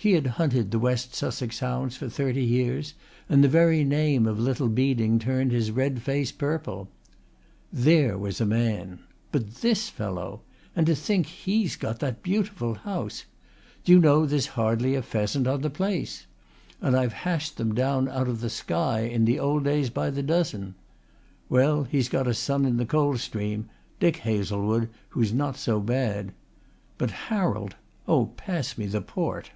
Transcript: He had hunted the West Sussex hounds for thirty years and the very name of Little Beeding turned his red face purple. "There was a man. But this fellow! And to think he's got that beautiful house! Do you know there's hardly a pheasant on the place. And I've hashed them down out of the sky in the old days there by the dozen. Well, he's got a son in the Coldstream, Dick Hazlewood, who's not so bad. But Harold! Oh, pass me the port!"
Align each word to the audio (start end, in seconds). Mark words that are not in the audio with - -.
He 0.00 0.12
had 0.12 0.28
hunted 0.28 0.70
the 0.70 0.78
West 0.78 1.12
Sussex 1.12 1.58
hounds 1.58 1.96
for 1.96 2.08
thirty 2.08 2.44
years 2.44 2.94
and 3.28 3.42
the 3.42 3.48
very 3.48 3.82
name 3.82 4.28
of 4.28 4.38
Little 4.38 4.68
Beeding 4.68 5.18
turned 5.18 5.50
his 5.50 5.72
red 5.72 6.00
face 6.02 6.30
purple. 6.30 6.88
"There 7.72 8.16
was 8.16 8.40
a 8.40 8.46
man. 8.46 9.00
But 9.32 9.56
this 9.56 9.88
fellow! 9.90 10.42
And 10.76 10.86
to 10.86 10.94
think 10.94 11.26
he's 11.26 11.74
got 11.74 11.98
that 11.98 12.22
beautiful 12.22 12.74
house! 12.74 13.24
Do 13.82 13.90
you 13.90 13.98
know 13.98 14.24
there's 14.24 14.46
hardly 14.54 14.94
a 14.94 15.02
pheasant 15.02 15.48
on 15.48 15.62
the 15.62 15.68
place. 15.68 16.28
And 16.80 16.96
I've 16.96 17.12
hashed 17.12 17.56
them 17.56 17.74
down 17.74 18.08
out 18.08 18.28
of 18.28 18.40
the 18.40 18.50
sky 18.50 19.00
in 19.00 19.24
the 19.24 19.40
old 19.40 19.64
days 19.64 19.88
there 19.88 19.94
by 19.94 20.10
the 20.10 20.22
dozen. 20.22 20.76
Well, 21.48 21.82
he's 21.82 22.08
got 22.08 22.28
a 22.28 22.34
son 22.34 22.64
in 22.66 22.76
the 22.76 22.86
Coldstream, 22.86 23.68
Dick 23.98 24.18
Hazlewood, 24.18 24.90
who's 25.08 25.34
not 25.34 25.56
so 25.56 25.80
bad. 25.80 26.30
But 26.98 27.10
Harold! 27.10 27.74
Oh, 28.06 28.26
pass 28.36 28.78
me 28.78 28.86
the 28.86 29.00
port!" 29.02 29.50